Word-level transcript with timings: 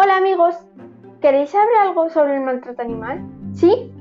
Hola 0.00 0.18
amigos, 0.18 0.54
¿queréis 1.20 1.50
saber 1.50 1.74
algo 1.82 2.08
sobre 2.08 2.36
el 2.36 2.42
maltrato 2.42 2.80
animal? 2.82 3.20
¿Sí? 3.52 3.92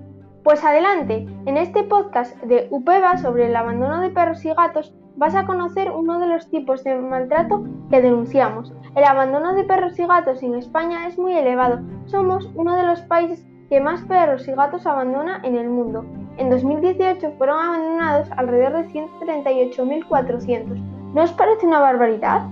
Pues 0.44 0.64
adelante, 0.64 1.26
en 1.48 1.58
este 1.58 1.82
podcast 1.82 2.40
de 2.44 2.68
UPEVA 2.70 3.18
sobre 3.18 3.48
el 3.48 3.56
abandono 3.56 4.00
de 4.02 4.12
perros 4.12 4.46
y 4.46 4.54
gatos 4.54 4.94
vas 5.16 5.34
a 5.34 5.48
conocer 5.48 5.90
uno 5.90 6.20
de 6.20 6.28
los 6.28 6.52
tipos 6.52 6.84
de 6.84 6.94
maltrato 6.94 7.64
que 7.90 8.00
denunciamos. 8.00 8.72
El 8.96 9.06
abandono 9.06 9.56
de 9.56 9.64
perros 9.64 9.98
y 9.98 10.06
gatos 10.06 10.44
en 10.44 10.54
España 10.54 11.08
es 11.08 11.18
muy 11.18 11.34
elevado. 11.34 11.80
Somos 12.06 12.48
uno 12.54 12.78
de 12.78 12.84
los 12.84 13.02
países 13.02 13.44
que 13.68 13.82
más 13.82 14.04
perros 14.04 14.48
y 14.48 14.52
gatos 14.52 14.86
abandona 14.86 15.42
en 15.44 15.56
el 15.56 15.68
mundo. 15.68 16.06
En 16.38 16.52
2018 16.52 17.32
fueron 17.40 17.60
abandonados 17.60 18.30
alrededor 18.38 18.84
de 18.84 18.88
138.400. 18.90 20.78
¿No 21.16 21.24
os 21.24 21.32
parece 21.34 21.66
una 21.66 21.80
barbaridad? 21.80 22.44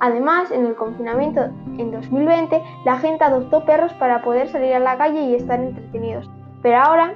Además, 0.00 0.50
en 0.50 0.66
el 0.66 0.74
confinamiento 0.74 1.42
en 1.78 1.90
2020, 1.90 2.62
la 2.84 2.98
gente 2.98 3.24
adoptó 3.24 3.64
perros 3.64 3.92
para 3.94 4.22
poder 4.22 4.48
salir 4.48 4.74
a 4.74 4.80
la 4.80 4.96
calle 4.96 5.22
y 5.22 5.34
estar 5.34 5.60
entretenidos. 5.60 6.30
Pero 6.62 6.78
ahora, 6.78 7.14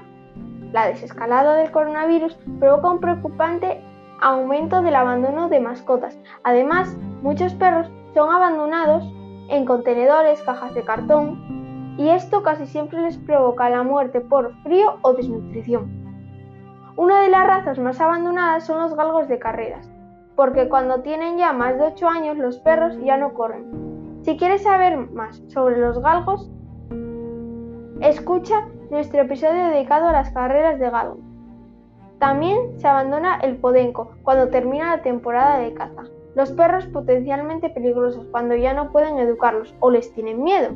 la 0.73 0.87
desescalada 0.87 1.55
del 1.55 1.71
coronavirus 1.71 2.35
provoca 2.59 2.91
un 2.91 3.01
preocupante 3.01 3.83
aumento 4.21 4.83
del 4.83 4.97
abandono 4.97 5.49
de 5.49 5.61
mascotas. 5.61 6.19
Además, 6.45 6.97
muchos 7.23 7.55
perros 7.55 7.91
son 8.15 8.31
abandonados 8.31 9.05
en 9.49 9.65
contenedores, 9.65 10.43
cajas 10.43 10.75
de 10.75 10.85
cartón, 10.85 11.97
y 11.99 12.11
esto 12.11 12.43
casi 12.43 12.67
siempre 12.67 13.01
les 13.01 13.17
provoca 13.17 13.71
la 13.71 13.83
muerte 13.83 14.21
por 14.21 14.55
frío 14.63 14.99
o 15.03 15.15
desnutrición. 15.15 15.91
Una 16.97 17.21
de 17.21 17.29
las 17.29 17.47
razas 17.47 17.79
más 17.79 18.01
abandonadas 18.01 18.67
son 18.67 18.81
los 18.81 18.95
galgos 18.95 19.29
de 19.29 19.39
carreras 19.39 19.89
porque 20.39 20.69
cuando 20.69 21.01
tienen 21.01 21.37
ya 21.37 21.53
más 21.53 21.77
de 21.77 21.87
8 21.87 22.09
años 22.09 22.39
los 22.39 22.59
perros 22.59 22.97
ya 23.03 23.17
no 23.17 23.35
corren. 23.35 24.21
Si 24.23 24.37
quieres 24.37 24.63
saber 24.63 24.97
más 25.11 25.43
sobre 25.49 25.79
los 25.79 26.01
galgos, 26.01 26.49
escucha 28.01 28.69
nuestro 28.89 29.23
episodio 29.23 29.65
dedicado 29.65 30.07
a 30.07 30.13
las 30.13 30.31
carreras 30.31 30.79
de 30.79 30.91
galgo. 30.91 31.19
También 32.21 32.79
se 32.79 32.87
abandona 32.87 33.41
el 33.41 33.57
podenco 33.57 34.13
cuando 34.23 34.47
termina 34.47 34.95
la 34.95 35.03
temporada 35.03 35.59
de 35.59 35.75
caza. 35.75 36.05
Los 36.37 36.53
perros 36.53 36.87
potencialmente 36.87 37.71
peligrosos 37.71 38.25
cuando 38.31 38.55
ya 38.55 38.75
no 38.75 38.93
pueden 38.93 39.19
educarlos 39.19 39.75
o 39.81 39.91
les 39.91 40.13
tienen 40.13 40.45
miedo. 40.45 40.69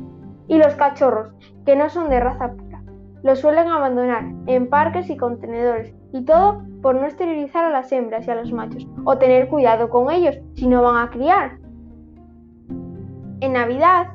Y 0.49 0.57
los 0.57 0.75
cachorros, 0.75 1.31
que 1.65 1.77
no 1.77 1.89
son 1.89 2.09
de 2.09 2.19
raza 2.19 2.51
pura. 2.51 2.83
Los 3.23 3.39
suelen 3.39 3.69
abandonar 3.69 4.25
en 4.45 4.69
parques 4.69 5.09
y 5.09 5.15
contenedores 5.15 5.95
y 6.11 6.25
todo 6.25 6.63
por 6.83 6.95
no 6.95 7.07
esterilizar 7.07 7.63
a 7.63 7.69
las 7.69 7.91
hembras 7.91 8.27
y 8.27 8.31
a 8.31 8.35
los 8.35 8.51
machos, 8.51 8.85
o 9.05 9.17
tener 9.17 9.47
cuidado 9.47 9.89
con 9.89 10.11
ellos 10.11 10.37
si 10.53 10.67
no 10.67 10.83
van 10.83 10.97
a 10.97 11.09
criar. 11.09 11.57
En 13.39 13.53
Navidad, 13.53 14.09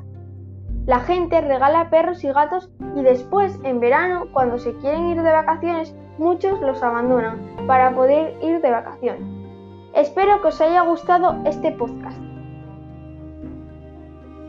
la 0.85 0.99
gente 0.99 1.41
regala 1.41 1.89
perros 1.89 2.23
y 2.23 2.31
gatos 2.31 2.71
y 2.95 3.01
después, 3.01 3.59
en 3.63 3.79
verano, 3.79 4.27
cuando 4.31 4.59
se 4.59 4.75
quieren 4.77 5.07
ir 5.07 5.21
de 5.21 5.31
vacaciones, 5.31 5.95
muchos 6.19 6.61
los 6.61 6.81
abandonan 6.83 7.39
para 7.67 7.93
poder 7.93 8.37
ir 8.41 8.61
de 8.61 8.71
vacaciones. 8.71 9.23
Espero 9.95 10.41
que 10.41 10.49
os 10.49 10.61
haya 10.61 10.81
gustado 10.81 11.37
este 11.45 11.71
podcast 11.71 12.17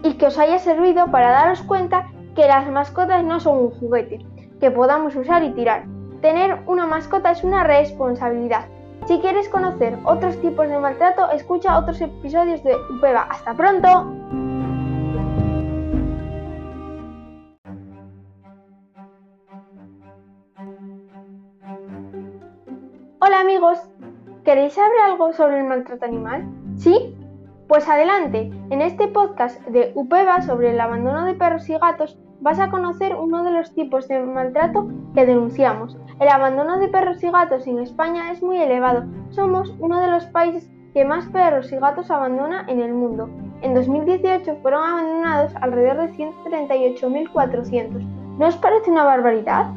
y 0.03 0.15
que 0.15 0.27
os 0.27 0.39
haya 0.39 0.59
servido 0.59 1.11
para 1.11 1.31
daros 1.31 1.63
cuenta 1.63 2.07
que 2.35 2.47
las 2.47 2.71
mascotas 2.71 3.25
no 3.25 3.41
son 3.41 3.59
un 3.59 3.71
juguete 3.71 4.19
que 4.61 4.71
podamos 4.71 5.17
usar 5.17 5.43
y 5.43 5.51
tirar, 5.51 5.87
Tener 6.21 6.59
una 6.67 6.85
mascota 6.87 7.31
es 7.31 7.43
una 7.45 7.65
responsabilidad. 7.65 8.67
Si 9.07 9.19
quieres 9.21 9.49
conocer 9.49 9.99
otros 10.05 10.39
tipos 10.43 10.69
de 10.69 10.79
maltrato, 10.79 11.31
escucha 11.31 11.79
otros 11.79 11.99
episodios 12.03 12.63
de 12.63 12.77
UPEVA. 12.77 13.23
¡Hasta 13.23 13.55
pronto! 13.55 13.89
Hola 23.21 23.41
amigos, 23.41 23.79
¿queréis 24.45 24.75
saber 24.75 25.01
algo 25.07 25.33
sobre 25.33 25.61
el 25.61 25.65
maltrato 25.65 26.05
animal? 26.05 26.47
¿Sí? 26.77 27.17
Pues 27.67 27.89
adelante, 27.89 28.51
en 28.69 28.83
este 28.83 29.09
podcast 29.09 29.59
de 29.69 29.93
UPEVA 29.95 30.43
sobre 30.43 30.73
el 30.73 30.81
abandono 30.81 31.25
de 31.25 31.33
perros 31.33 31.67
y 31.71 31.79
gatos 31.79 32.19
vas 32.41 32.59
a 32.59 32.71
conocer 32.71 33.15
uno 33.15 33.45
de 33.45 33.53
los 33.53 33.73
tipos 33.75 34.09
de 34.09 34.19
maltrato 34.21 34.89
que 35.15 35.27
denunciamos. 35.27 35.97
El 36.19 36.29
abandono 36.29 36.79
de 36.79 36.89
perros 36.89 37.23
y 37.23 37.31
gatos 37.31 37.67
en 37.67 37.79
España 37.79 38.31
es 38.31 38.43
muy 38.43 38.59
elevado. 38.59 39.05
Somos 39.31 39.75
uno 39.79 40.01
de 40.01 40.09
los 40.09 40.27
países 40.27 40.71
que 40.95 41.05
más 41.05 41.27
perros 41.27 41.71
y 41.73 41.77
gatos 41.77 42.11
abandona 42.11 42.65
en 42.69 42.81
el 42.81 42.93
mundo. 42.93 43.29
En 43.63 43.75
2018 43.75 44.57
fueron 44.63 44.83
abandonados 44.83 45.55
alrededor 45.61 46.09
de 46.09 46.13
138.400. 46.15 48.05
¿No 48.39 48.47
os 48.47 48.57
parece 48.57 48.91
una 48.91 49.05
barbaridad? 49.05 49.71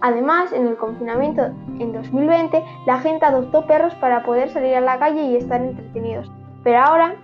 Además, 0.00 0.52
en 0.52 0.66
el 0.66 0.76
confinamiento 0.76 1.44
en 1.78 1.92
2020, 1.92 2.62
la 2.86 2.98
gente 2.98 3.24
adoptó 3.24 3.66
perros 3.66 3.94
para 3.94 4.22
poder 4.24 4.50
salir 4.50 4.74
a 4.74 4.80
la 4.80 4.98
calle 4.98 5.22
y 5.22 5.36
estar 5.36 5.62
entretenidos. 5.62 6.30
Pero 6.62 6.78
ahora, 6.78 7.14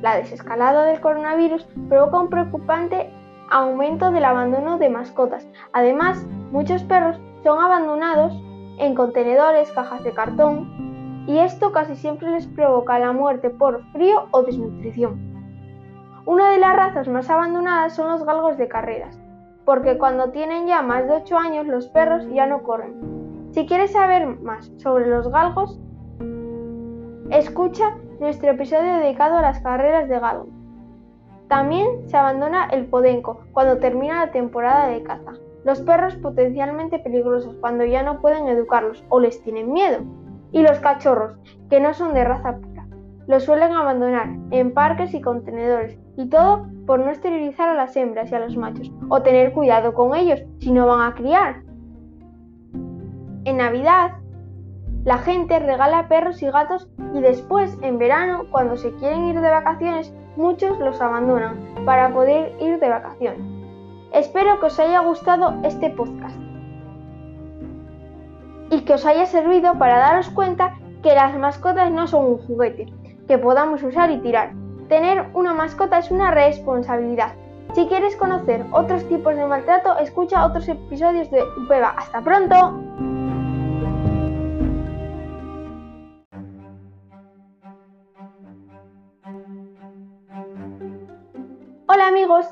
la 0.00 0.16
desescalada 0.16 0.84
del 0.84 1.00
coronavirus 1.00 1.66
provoca 1.88 2.20
un 2.20 2.30
preocupante 2.30 3.10
aumento 3.50 4.10
del 4.10 4.24
abandono 4.24 4.78
de 4.78 4.88
mascotas. 4.88 5.46
Además, 5.72 6.24
muchos 6.50 6.82
perros 6.84 7.20
son 7.42 7.58
abandonados 7.58 8.32
en 8.78 8.94
contenedores, 8.94 9.70
cajas 9.72 10.02
de 10.04 10.12
cartón, 10.12 11.24
y 11.26 11.38
esto 11.38 11.72
casi 11.72 11.96
siempre 11.96 12.30
les 12.30 12.46
provoca 12.46 12.98
la 12.98 13.12
muerte 13.12 13.50
por 13.50 13.82
frío 13.92 14.26
o 14.30 14.42
desnutrición. 14.42 15.18
Una 16.24 16.50
de 16.50 16.58
las 16.58 16.76
razas 16.76 17.08
más 17.08 17.30
abandonadas 17.30 17.94
son 17.94 18.10
los 18.10 18.24
galgos 18.24 18.56
de 18.56 18.68
carreras, 18.68 19.18
porque 19.64 19.98
cuando 19.98 20.30
tienen 20.30 20.66
ya 20.66 20.82
más 20.82 21.06
de 21.06 21.14
8 21.14 21.38
años 21.38 21.66
los 21.66 21.88
perros 21.88 22.26
ya 22.32 22.46
no 22.46 22.62
corren. 22.62 23.48
Si 23.52 23.66
quieres 23.66 23.92
saber 23.92 24.26
más 24.40 24.70
sobre 24.76 25.08
los 25.08 25.28
galgos, 25.30 25.80
escucha 27.30 27.96
nuestro 28.20 28.50
episodio 28.50 28.94
dedicado 28.94 29.36
a 29.36 29.42
las 29.42 29.60
carreras 29.60 30.08
de 30.08 30.18
galgo. 30.18 30.55
También 31.48 32.08
se 32.08 32.16
abandona 32.16 32.66
el 32.66 32.86
podenco 32.86 33.40
cuando 33.52 33.78
termina 33.78 34.26
la 34.26 34.32
temporada 34.32 34.88
de 34.88 35.02
caza. 35.02 35.32
Los 35.64 35.80
perros 35.80 36.16
potencialmente 36.16 36.98
peligrosos 36.98 37.54
cuando 37.60 37.84
ya 37.84 38.02
no 38.02 38.20
pueden 38.20 38.48
educarlos 38.48 39.04
o 39.08 39.20
les 39.20 39.42
tienen 39.42 39.72
miedo. 39.72 39.98
Y 40.52 40.62
los 40.62 40.78
cachorros, 40.78 41.36
que 41.70 41.80
no 41.80 41.92
son 41.94 42.14
de 42.14 42.24
raza 42.24 42.56
pura. 42.56 42.86
Los 43.26 43.44
suelen 43.44 43.72
abandonar 43.72 44.28
en 44.50 44.72
parques 44.72 45.12
y 45.12 45.20
contenedores, 45.20 45.98
y 46.16 46.28
todo 46.28 46.66
por 46.86 47.00
no 47.00 47.10
esterilizar 47.10 47.68
a 47.68 47.74
las 47.74 47.96
hembras 47.96 48.30
y 48.30 48.34
a 48.36 48.40
los 48.40 48.56
machos, 48.56 48.92
o 49.08 49.22
tener 49.22 49.52
cuidado 49.52 49.92
con 49.94 50.14
ellos 50.14 50.40
si 50.58 50.72
no 50.72 50.86
van 50.86 51.10
a 51.10 51.14
criar. 51.14 51.62
En 53.44 53.56
Navidad, 53.56 54.12
la 55.04 55.18
gente 55.18 55.58
regala 55.58 56.08
perros 56.08 56.42
y 56.42 56.46
gatos 56.46 56.88
y 57.14 57.20
después, 57.20 57.76
en 57.82 57.98
verano, 57.98 58.44
cuando 58.50 58.76
se 58.76 58.92
quieren 58.94 59.24
ir 59.26 59.40
de 59.40 59.50
vacaciones, 59.50 60.14
muchos 60.36 60.78
los 60.78 61.00
abandonan 61.00 61.56
para 61.84 62.12
poder 62.12 62.54
ir 62.60 62.78
de 62.78 62.88
vacaciones. 62.88 63.40
Espero 64.12 64.60
que 64.60 64.66
os 64.66 64.78
haya 64.78 65.00
gustado 65.00 65.54
este 65.64 65.90
podcast 65.90 66.36
y 68.70 68.80
que 68.80 68.94
os 68.94 69.04
haya 69.06 69.26
servido 69.26 69.78
para 69.78 69.98
daros 69.98 70.28
cuenta 70.30 70.74
que 71.02 71.14
las 71.14 71.36
mascotas 71.36 71.90
no 71.90 72.06
son 72.06 72.26
un 72.26 72.38
juguete 72.38 72.92
que 73.28 73.38
podamos 73.38 73.82
usar 73.82 74.10
y 74.10 74.18
tirar. 74.18 74.52
Tener 74.88 75.26
una 75.34 75.52
mascota 75.52 75.98
es 75.98 76.10
una 76.10 76.30
responsabilidad. 76.30 77.32
Si 77.74 77.86
quieres 77.86 78.16
conocer 78.16 78.64
otros 78.70 79.06
tipos 79.08 79.36
de 79.36 79.44
maltrato, 79.44 79.98
escucha 79.98 80.46
otros 80.46 80.68
episodios 80.68 81.30
de 81.30 81.42
UPEVA. 81.42 81.94
¡Hasta 81.96 82.22
pronto! 82.22 82.85
Amigos, 92.16 92.46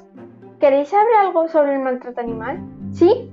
¿queréis 0.61 0.88
saber 0.88 1.14
algo 1.22 1.49
sobre 1.49 1.72
el 1.72 1.81
maltrato 1.81 2.20
animal? 2.20 2.61
¿Sí? 2.93 3.32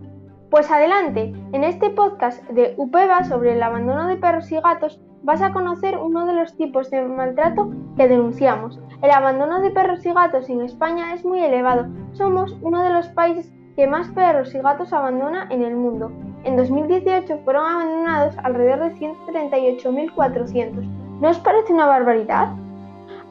Pues 0.50 0.72
adelante, 0.72 1.34
en 1.52 1.66
este 1.66 1.90
podcast 1.90 2.42
de 2.48 2.74
UPEVA 2.78 3.26
sobre 3.26 3.52
el 3.52 3.62
abandono 3.62 4.08
de 4.08 4.16
perros 4.16 4.50
y 4.50 4.56
gatos 4.62 5.02
vas 5.24 5.42
a 5.42 5.52
conocer 5.52 5.98
uno 5.98 6.26
de 6.26 6.32
los 6.32 6.56
tipos 6.56 6.90
de 6.90 7.02
maltrato 7.02 7.74
que 7.98 8.08
denunciamos. 8.08 8.80
El 9.02 9.12
abandono 9.12 9.60
de 9.60 9.72
perros 9.72 10.06
y 10.06 10.14
gatos 10.14 10.50
en 10.50 10.62
España 10.62 11.14
es 11.14 11.26
muy 11.26 11.44
elevado. 11.44 11.88
Somos 12.14 12.56
uno 12.62 12.82
de 12.82 12.94
los 12.94 13.10
países 13.10 13.52
que 13.76 13.88
más 13.88 14.08
perros 14.12 14.56
y 14.56 14.60
gatos 14.60 14.94
abandona 14.94 15.50
en 15.50 15.64
el 15.64 15.76
mundo. 15.76 16.14
En 16.46 16.56
2018 16.56 17.40
fueron 17.44 17.66
abandonados 17.66 18.38
alrededor 18.38 18.90
de 18.90 18.96
138.400. 18.96 20.88
¿No 21.20 21.28
os 21.28 21.40
parece 21.40 21.74
una 21.74 21.88
barbaridad? 21.88 22.56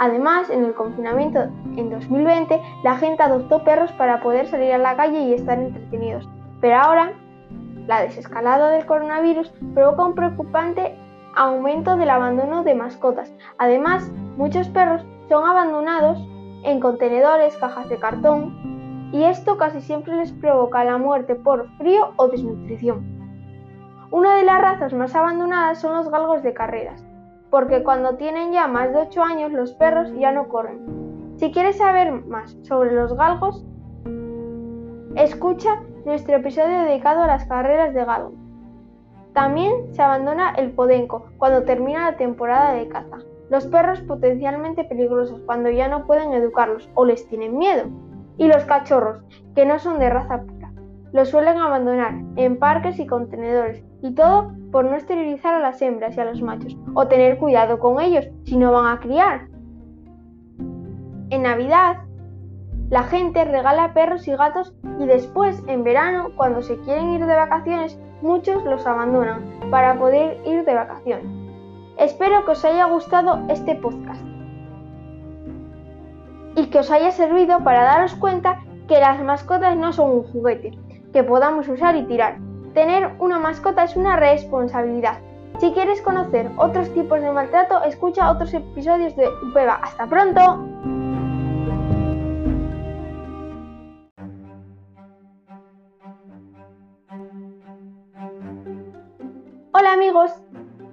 Además, 0.00 0.48
en 0.48 0.64
el 0.64 0.72
confinamiento 0.72 1.40
en 1.76 1.90
2020, 1.90 2.58
la 2.82 2.96
gente 2.96 3.22
adoptó 3.22 3.62
perros 3.64 3.92
para 3.92 4.22
poder 4.22 4.46
salir 4.46 4.72
a 4.72 4.78
la 4.78 4.96
calle 4.96 5.20
y 5.20 5.34
estar 5.34 5.58
entretenidos. 5.58 6.26
Pero 6.62 6.76
ahora, 6.76 7.12
la 7.86 8.00
desescalada 8.00 8.70
del 8.70 8.86
coronavirus 8.86 9.52
provoca 9.74 10.06
un 10.06 10.14
preocupante 10.14 10.96
aumento 11.36 11.98
del 11.98 12.08
abandono 12.08 12.64
de 12.64 12.74
mascotas. 12.74 13.30
Además, 13.58 14.10
muchos 14.38 14.68
perros 14.68 15.04
son 15.28 15.46
abandonados 15.46 16.18
en 16.62 16.80
contenedores, 16.80 17.58
cajas 17.58 17.90
de 17.90 17.98
cartón, 17.98 19.10
y 19.12 19.24
esto 19.24 19.58
casi 19.58 19.82
siempre 19.82 20.16
les 20.16 20.32
provoca 20.32 20.82
la 20.82 20.96
muerte 20.96 21.34
por 21.34 21.68
frío 21.76 22.14
o 22.16 22.28
desnutrición. 22.28 23.04
Una 24.10 24.36
de 24.36 24.44
las 24.44 24.62
razas 24.62 24.94
más 24.94 25.14
abandonadas 25.14 25.78
son 25.78 25.94
los 25.94 26.08
galgos 26.08 26.42
de 26.42 26.54
carreras, 26.54 27.04
porque 27.50 27.82
cuando 27.82 28.16
tienen 28.16 28.52
ya 28.52 28.68
más 28.68 28.92
de 28.92 29.00
8 29.00 29.22
años 29.22 29.52
los 29.52 29.72
perros 29.72 30.12
ya 30.16 30.32
no 30.32 30.48
corren. 30.48 31.34
Si 31.36 31.50
quieres 31.50 31.78
saber 31.78 32.12
más 32.12 32.56
sobre 32.62 32.92
los 32.92 33.14
galgos, 33.14 33.64
escucha 35.16 35.82
nuestro 36.04 36.36
episodio 36.36 36.80
dedicado 36.80 37.22
a 37.22 37.26
las 37.26 37.44
carreras 37.46 37.92
de 37.92 38.04
galgo. 38.04 38.32
También 39.32 39.94
se 39.94 40.02
abandona 40.02 40.50
el 40.56 40.72
podenco 40.72 41.26
cuando 41.38 41.64
termina 41.64 42.10
la 42.10 42.16
temporada 42.16 42.72
de 42.74 42.88
caza. 42.88 43.18
Los 43.48 43.66
perros 43.66 44.00
potencialmente 44.02 44.84
peligrosos 44.84 45.40
cuando 45.46 45.70
ya 45.70 45.88
no 45.88 46.06
pueden 46.06 46.32
educarlos 46.32 46.88
o 46.94 47.04
les 47.04 47.26
tienen 47.28 47.58
miedo. 47.58 47.84
Y 48.36 48.46
los 48.46 48.64
cachorros, 48.64 49.22
que 49.54 49.66
no 49.66 49.78
son 49.78 49.98
de 49.98 50.08
raza 50.08 50.42
pura. 50.42 50.72
Los 51.12 51.28
suelen 51.28 51.58
abandonar 51.58 52.14
en 52.36 52.58
parques 52.58 52.98
y 52.98 53.06
contenedores 53.06 53.84
y 54.02 54.14
todo 54.14 54.52
por 54.72 54.84
no 54.84 54.96
esterilizar 54.96 55.54
a 55.54 55.60
las 55.60 55.80
hembras 55.82 56.16
y 56.16 56.20
a 56.20 56.24
los 56.24 56.40
machos 56.42 56.76
o 56.94 57.06
tener 57.06 57.38
cuidado 57.38 57.78
con 57.78 58.00
ellos 58.00 58.28
si 58.44 58.56
no 58.56 58.72
van 58.72 58.86
a 58.86 59.00
criar. 59.00 59.48
En 61.30 61.42
Navidad, 61.42 61.98
la 62.88 63.04
gente 63.04 63.44
regala 63.44 63.94
perros 63.94 64.26
y 64.26 64.32
gatos 64.32 64.74
y 64.98 65.06
después, 65.06 65.62
en 65.66 65.84
verano, 65.84 66.30
cuando 66.36 66.60
se 66.60 66.76
quieren 66.80 67.10
ir 67.10 67.24
de 67.24 67.34
vacaciones, 67.34 67.98
muchos 68.20 68.64
los 68.64 68.86
abandonan 68.86 69.44
para 69.70 69.96
poder 69.96 70.38
ir 70.44 70.64
de 70.64 70.74
vacaciones. 70.74 71.26
Espero 71.98 72.44
que 72.44 72.52
os 72.52 72.64
haya 72.64 72.86
gustado 72.86 73.40
este 73.48 73.76
podcast 73.76 74.20
y 76.56 76.66
que 76.66 76.78
os 76.78 76.90
haya 76.90 77.12
servido 77.12 77.62
para 77.62 77.84
daros 77.84 78.14
cuenta 78.14 78.58
que 78.88 78.98
las 78.98 79.22
mascotas 79.22 79.76
no 79.76 79.92
son 79.92 80.10
un 80.10 80.22
juguete 80.24 80.76
que 81.12 81.22
podamos 81.22 81.68
usar 81.68 81.94
y 81.96 82.02
tirar. 82.04 82.38
Tener 82.74 83.10
una 83.18 83.40
mascota 83.40 83.82
es 83.82 83.96
una 83.96 84.16
responsabilidad. 84.16 85.18
Si 85.58 85.72
quieres 85.72 86.00
conocer 86.02 86.48
otros 86.56 86.88
tipos 86.94 87.20
de 87.20 87.32
maltrato, 87.32 87.82
escucha 87.82 88.30
otros 88.30 88.54
episodios 88.54 89.16
de 89.16 89.28
Upeva. 89.28 89.80
¡Hasta 89.82 90.06
pronto! 90.06 90.40
Hola 99.72 99.92
amigos, 99.92 100.30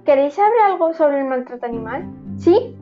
¿queréis 0.04 0.34
saber 0.34 0.58
algo 0.66 0.92
sobre 0.94 1.20
el 1.20 1.26
maltrato 1.26 1.64
animal? 1.64 2.10
¿Sí? 2.38 2.76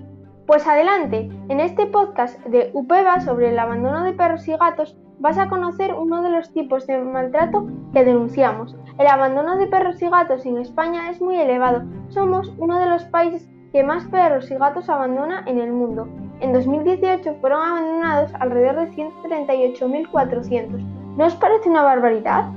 Pues 0.46 0.66
adelante, 0.66 1.28
en 1.48 1.60
este 1.60 1.84
podcast 1.86 2.38
de 2.46 2.70
UPEVA 2.72 3.20
sobre 3.20 3.50
el 3.50 3.58
abandono 3.58 4.04
de 4.04 4.12
perros 4.12 4.48
y 4.48 4.56
gatos 4.56 4.96
vas 5.18 5.38
a 5.38 5.48
conocer 5.48 5.94
uno 5.94 6.22
de 6.22 6.30
los 6.30 6.52
tipos 6.52 6.86
de 6.86 6.98
maltrato 6.98 7.66
que 7.92 8.04
denunciamos. 8.04 8.76
El 8.98 9.06
abandono 9.06 9.56
de 9.56 9.66
perros 9.66 10.00
y 10.02 10.08
gatos 10.08 10.44
en 10.46 10.58
España 10.58 11.10
es 11.10 11.20
muy 11.20 11.36
elevado. 11.36 11.82
Somos 12.08 12.52
uno 12.58 12.78
de 12.78 12.86
los 12.86 13.04
países 13.04 13.48
que 13.72 13.82
más 13.82 14.04
perros 14.04 14.50
y 14.50 14.54
gatos 14.54 14.88
abandona 14.88 15.42
en 15.46 15.58
el 15.58 15.72
mundo. 15.72 16.08
En 16.40 16.52
2018 16.52 17.36
fueron 17.40 17.62
abandonados 17.62 18.32
alrededor 18.34 18.86
de 18.86 18.92
138.400. 18.92 20.80
¿No 21.16 21.24
os 21.24 21.34
parece 21.36 21.70
una 21.70 21.82
barbaridad? 21.82 22.50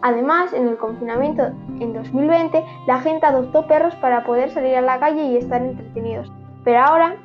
Además, 0.00 0.52
en 0.52 0.66
el 0.66 0.76
confinamiento 0.78 1.52
en 1.78 1.92
2020, 1.92 2.64
la 2.86 3.00
gente 3.00 3.24
adoptó 3.24 3.66
perros 3.66 3.94
para 3.96 4.24
poder 4.24 4.50
salir 4.50 4.76
a 4.76 4.80
la 4.80 4.98
calle 4.98 5.24
y 5.24 5.36
estar 5.36 5.62
entretenidos. 5.62 6.32
Pero 6.64 6.80
ahora, 6.80 7.16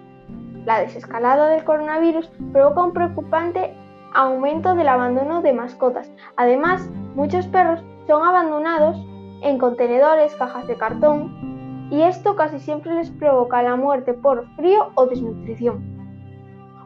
la 0.66 0.82
desescalada 0.82 1.48
del 1.48 1.64
coronavirus 1.64 2.30
provoca 2.52 2.84
un 2.84 2.94
preocupante 2.94 3.74
aumento 4.14 4.76
del 4.76 4.88
abandono 4.88 5.42
de 5.42 5.54
mascotas. 5.54 6.12
Además, 6.36 6.90
muchos 7.16 7.48
perros 7.48 7.84
son 8.08 8.24
abandonados 8.24 8.98
en 9.42 9.58
contenedores, 9.58 10.36
cajas 10.36 10.68
de 10.68 10.78
cartón, 10.78 11.88
y 11.92 12.02
esto 12.02 12.36
casi 12.36 12.60
siempre 12.60 12.94
les 12.94 13.12
provoca 13.12 13.64
la 13.64 13.76
muerte 13.76 14.14
por 14.14 14.48
frío 14.56 14.92
o 14.96 15.06
desnutrición. 15.06 15.98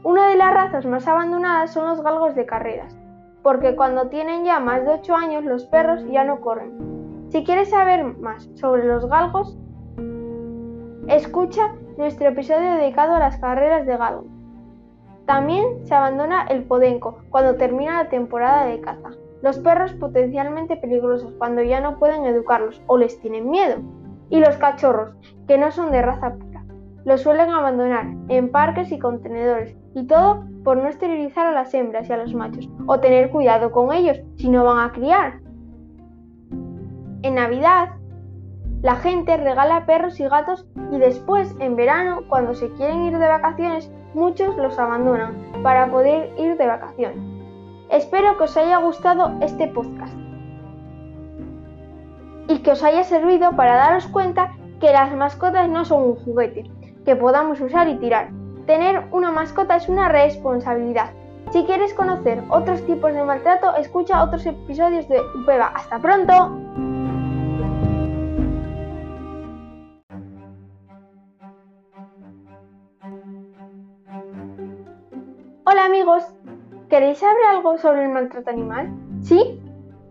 Una 0.03 0.27
de 0.27 0.35
las 0.35 0.53
razas 0.53 0.85
más 0.85 1.07
abandonadas 1.07 1.73
son 1.73 1.87
los 1.87 2.01
galgos 2.01 2.35
de 2.35 2.45
carreras 2.45 3.01
porque 3.43 3.75
cuando 3.75 4.07
tienen 4.09 4.45
ya 4.45 4.59
más 4.59 4.83
de 4.83 4.91
8 4.91 5.15
años 5.15 5.43
los 5.43 5.65
perros 5.65 6.03
ya 6.11 6.23
no 6.23 6.41
corren. 6.41 7.29
Si 7.29 7.43
quieres 7.43 7.69
saber 7.69 8.03
más 8.03 8.49
sobre 8.55 8.85
los 8.85 9.05
galgos, 9.07 9.57
escucha 11.07 11.73
nuestro 11.97 12.29
episodio 12.29 12.73
dedicado 12.73 13.15
a 13.15 13.19
las 13.19 13.37
carreras 13.37 13.85
de 13.85 13.97
galgo. 13.97 14.25
También 15.25 15.85
se 15.85 15.93
abandona 15.93 16.43
el 16.47 16.63
podenco 16.63 17.19
cuando 17.29 17.55
termina 17.55 18.03
la 18.03 18.09
temporada 18.09 18.65
de 18.65 18.81
caza. 18.81 19.11
Los 19.41 19.59
perros 19.59 19.93
potencialmente 19.93 20.77
peligrosos 20.77 21.33
cuando 21.37 21.61
ya 21.63 21.79
no 21.79 21.97
pueden 21.97 22.25
educarlos 22.25 22.81
o 22.87 22.97
les 22.97 23.19
tienen 23.19 23.49
miedo. 23.49 23.77
Y 24.29 24.39
los 24.39 24.57
cachorros, 24.57 25.13
que 25.47 25.57
no 25.57 25.71
son 25.71 25.91
de 25.91 26.01
raza 26.01 26.35
pura. 26.35 26.63
Los 27.05 27.21
suelen 27.21 27.49
abandonar 27.49 28.07
en 28.29 28.51
parques 28.51 28.91
y 28.91 28.99
contenedores 28.99 29.75
y 29.95 30.05
todo 30.05 30.45
por 30.63 30.77
no 30.77 30.87
esterilizar 30.87 31.47
a 31.47 31.51
las 31.51 31.73
hembras 31.73 32.07
y 32.09 32.13
a 32.13 32.17
los 32.17 32.33
machos, 32.33 32.69
o 32.85 32.99
tener 32.99 33.31
cuidado 33.31 33.71
con 33.71 33.91
ellos 33.91 34.19
si 34.35 34.49
no 34.49 34.63
van 34.63 34.87
a 34.87 34.91
criar. 34.91 35.39
En 37.23 37.35
Navidad, 37.35 37.89
la 38.81 38.95
gente 38.95 39.37
regala 39.37 39.85
perros 39.85 40.19
y 40.19 40.27
gatos 40.27 40.67
y 40.91 40.97
después, 40.97 41.55
en 41.59 41.75
verano, 41.75 42.21
cuando 42.29 42.53
se 42.53 42.69
quieren 42.73 43.01
ir 43.01 43.17
de 43.17 43.27
vacaciones, 43.27 43.91
muchos 44.13 44.55
los 44.57 44.77
abandonan 44.77 45.35
para 45.63 45.89
poder 45.89 46.31
ir 46.37 46.57
de 46.57 46.67
vacaciones. 46.67 47.17
Espero 47.89 48.37
que 48.37 48.43
os 48.45 48.57
haya 48.57 48.77
gustado 48.77 49.31
este 49.41 49.67
podcast 49.67 50.13
y 52.47 52.59
que 52.59 52.71
os 52.71 52.83
haya 52.83 53.03
servido 53.03 53.55
para 53.55 53.75
daros 53.75 54.07
cuenta 54.07 54.51
que 54.79 54.91
las 54.91 55.13
mascotas 55.15 55.69
no 55.69 55.85
son 55.85 56.03
un 56.03 56.15
juguete 56.15 56.69
que 57.05 57.15
podamos 57.15 57.59
usar 57.61 57.87
y 57.87 57.95
tirar, 57.95 58.29
Tener 58.65 59.03
una 59.11 59.31
mascota 59.31 59.75
es 59.75 59.89
una 59.89 60.09
responsabilidad. 60.09 61.11
Si 61.51 61.65
quieres 61.65 61.93
conocer 61.93 62.43
otros 62.49 62.85
tipos 62.85 63.13
de 63.13 63.23
maltrato, 63.23 63.75
escucha 63.75 64.23
otros 64.23 64.45
episodios 64.45 65.07
de 65.09 65.19
Upeva. 65.35 65.73
¡Hasta 65.75 65.99
pronto! 65.99 66.90
Hola 75.81 75.95
amigos, 75.95 76.23
¿queréis 76.91 77.17
saber 77.17 77.43
algo 77.49 77.75
sobre 77.79 78.03
el 78.03 78.11
maltrato 78.11 78.51
animal? 78.51 78.93
¿Sí? 79.23 79.59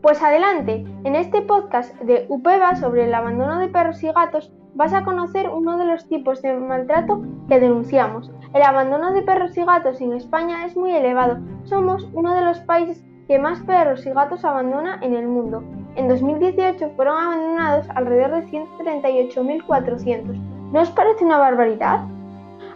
Pues 0.02 0.20
adelante, 0.20 0.84
en 1.04 1.14
este 1.14 1.42
podcast 1.42 1.94
de 2.00 2.26
Upeva 2.28 2.74
sobre 2.74 3.04
el 3.04 3.14
abandono 3.14 3.60
de 3.60 3.68
perros 3.68 4.02
y 4.02 4.10
gatos 4.10 4.52
vas 4.74 4.92
a 4.92 5.04
conocer 5.04 5.48
uno 5.48 5.78
de 5.78 5.84
los 5.84 6.08
tipos 6.08 6.42
de 6.42 6.54
maltrato 6.54 7.22
que 7.48 7.60
denunciamos. 7.60 8.32
El 8.52 8.62
abandono 8.62 9.12
de 9.12 9.22
perros 9.22 9.56
y 9.56 9.64
gatos 9.64 10.00
en 10.00 10.12
España 10.12 10.66
es 10.66 10.76
muy 10.76 10.90
elevado. 10.90 11.38
Somos 11.62 12.08
uno 12.14 12.34
de 12.34 12.44
los 12.44 12.58
países 12.58 13.04
que 13.28 13.38
más 13.38 13.60
perros 13.60 14.04
y 14.06 14.10
gatos 14.10 14.44
abandona 14.44 14.98
en 15.02 15.14
el 15.14 15.28
mundo. 15.28 15.62
En 15.94 16.08
2018 16.08 16.94
fueron 16.96 17.16
abandonados 17.16 17.86
alrededor 17.94 18.40
de 18.40 18.48
138.400. 18.48 20.34
¿No 20.72 20.80
os 20.80 20.90
parece 20.90 21.24
una 21.24 21.38
barbaridad? 21.38 22.00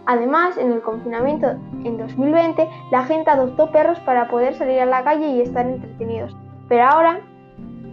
Además, 0.07 0.57
en 0.57 0.71
el 0.71 0.81
confinamiento 0.81 1.47
en 1.83 1.97
2020, 1.97 2.69
la 2.91 3.05
gente 3.05 3.29
adoptó 3.31 3.71
perros 3.71 3.99
para 4.01 4.27
poder 4.27 4.55
salir 4.55 4.79
a 4.79 4.85
la 4.85 5.03
calle 5.03 5.27
y 5.27 5.41
estar 5.41 5.65
entretenidos. 5.65 6.35
Pero 6.67 6.83
ahora, 6.83 7.21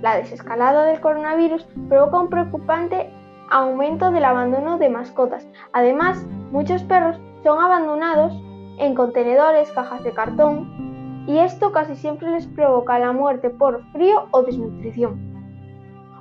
la 0.02 0.16
desescalada 0.16 0.84
del 0.84 1.00
coronavirus 1.00 1.66
provoca 1.88 2.20
un 2.20 2.28
preocupante 2.28 3.10
aumento 3.50 4.10
del 4.10 4.24
abandono 4.24 4.78
de 4.78 4.88
mascotas. 4.88 5.46
Además, 5.72 6.26
muchos 6.50 6.82
perros 6.82 7.18
son 7.42 7.58
abandonados 7.62 8.32
en 8.78 8.94
contenedores, 8.94 9.70
cajas 9.72 10.02
de 10.02 10.12
cartón, 10.12 11.24
y 11.26 11.38
esto 11.38 11.70
casi 11.72 11.94
siempre 11.94 12.30
les 12.30 12.46
provoca 12.46 12.98
la 12.98 13.12
muerte 13.12 13.50
por 13.50 13.84
frío 13.92 14.26
o 14.32 14.42
desnutrición. 14.42 15.32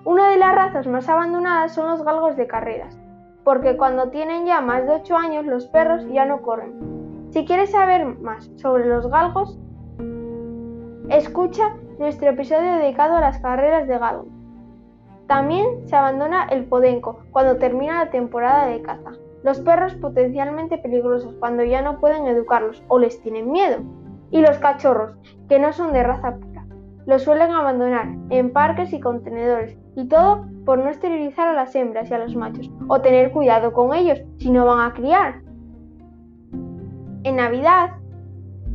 Una 0.03 0.29
de 0.29 0.38
las 0.38 0.53
razas 0.53 0.88
más 0.88 1.10
abandonadas 1.10 1.74
son 1.74 1.89
los 1.89 2.03
galgos 2.03 2.36
de 2.36 2.48
carreras, 2.48 3.00
porque 3.43 3.77
cuando 3.77 4.10
tienen 4.10 4.45
ya 4.45 4.62
más 4.62 4.86
de 4.86 4.93
8 4.93 5.15
años 5.15 5.45
los 5.45 5.67
perros 5.67 6.05
ya 6.12 6.25
no 6.25 6.41
corren. 6.41 7.29
Si 7.31 7.45
quieres 7.45 7.71
saber 7.71 8.05
más 8.19 8.51
sobre 8.55 8.86
los 8.88 9.07
galgos, 9.07 9.57
escucha 11.10 11.75
nuestro 11.98 12.29
episodio 12.29 12.74
dedicado 12.74 13.15
a 13.15 13.21
las 13.21 13.39
carreras 13.39 13.88
de 13.88 13.98
galgo. 13.98 14.27
También 15.27 15.88
se 15.88 15.95
abandona 15.95 16.45
el 16.45 16.65
podenco 16.65 17.21
cuando 17.31 17.57
termina 17.57 18.03
la 18.03 18.12
temporada 18.12 18.65
de 18.65 18.81
caza. 18.81 19.12
Los 19.43 19.60
perros 19.62 19.95
potencialmente 19.95 20.77
peligrosos 20.77 21.33
cuando 21.39 21.63
ya 21.63 21.81
no 21.81 22.00
pueden 22.00 22.27
educarlos 22.27 22.83
o 22.89 23.00
les 23.00 23.21
tienen 23.21 23.51
miedo. 23.51 23.77
Y 24.29 24.41
los 24.41 24.57
cachorros, 24.60 25.15
que 25.50 25.57
no 25.57 25.74
son 25.74 25.93
de 25.93 26.03
raza 26.03 26.36
pura. 26.36 26.65
Los 27.05 27.24
suelen 27.24 27.51
abandonar 27.51 28.07
en 28.29 28.51
parques 28.51 28.93
y 28.93 29.00
contenedores 29.00 29.77
y 29.95 30.07
todo 30.07 30.45
por 30.65 30.79
no 30.79 30.89
esterilizar 30.89 31.48
a 31.48 31.53
las 31.53 31.75
hembras 31.75 32.10
y 32.10 32.13
a 32.13 32.19
los 32.19 32.36
machos 32.36 32.69
o 32.88 33.01
tener 33.01 33.31
cuidado 33.31 33.74
con 33.74 33.93
ellos 33.93 34.21
si 34.38 34.51
no 34.51 34.65
van 34.65 34.89
a 34.89 34.93
criar. 34.93 35.41
En 37.24 37.36
Navidad, 37.36 37.91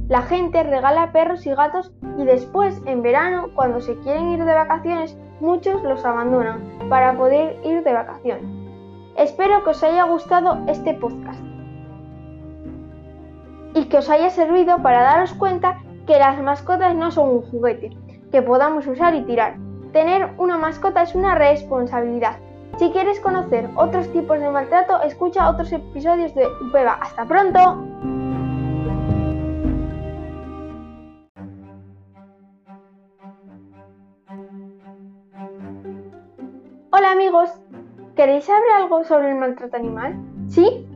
la 0.08 0.23
gente 0.23 0.62
regala 0.62 1.12
perros 1.12 1.46
y 1.46 1.50
gatos 1.50 1.92
y 2.16 2.25
después, 2.25 2.80
en 2.87 3.02
verano, 3.02 3.49
cuando 3.54 3.80
se 3.80 3.99
quieren 4.00 4.28
ir 4.28 4.44
de 4.44 4.54
vacaciones, 4.54 5.18
muchos 5.40 5.82
los 5.82 6.04
abandonan 6.04 6.61
para 6.88 7.16
poder 7.16 7.58
ir 7.64 7.82
de 7.82 7.92
vacaciones. 7.92 8.44
Espero 9.16 9.64
que 9.64 9.70
os 9.70 9.82
haya 9.82 10.04
gustado 10.04 10.58
este 10.68 10.94
podcast 10.94 11.40
y 13.75 13.87
que 13.87 13.99
os 13.99 14.08
haya 14.08 14.30
servido 14.30 14.80
para 14.82 15.02
daros 15.02 15.35
cuenta 15.35 15.82
que 16.06 16.18
las 16.18 16.40
mascotas 16.40 16.94
no 16.94 17.11
son 17.11 17.30
un 17.30 17.42
juguete 17.42 17.90
que 18.30 18.42
podamos 18.42 18.87
usar 18.87 19.14
y 19.14 19.23
tirar. 19.23 19.65
Tener 19.93 20.31
una 20.38 20.59
mascota 20.59 21.02
es 21.02 21.14
una 21.14 21.35
responsabilidad. 21.35 22.38
Si 22.78 22.90
quieres 22.90 23.21
conocer 23.21 23.71
otros 23.76 24.11
tipos 24.12 24.38
de 24.38 24.50
maltrato, 24.50 25.00
escucha 25.02 25.49
otros 25.49 25.73
episodios 25.73 26.35
de 26.35 26.47
Upeva. 26.47 26.99
¡Hasta 27.00 27.25
pronto! 27.25 27.59
Hola 36.90 37.12
amigos, 37.12 37.50
¿queréis 38.14 38.45
saber 38.45 38.71
algo 38.76 39.05
sobre 39.05 39.31
el 39.31 39.37
maltrato 39.37 39.76
animal? 39.76 40.16
¿Sí? 40.49 40.87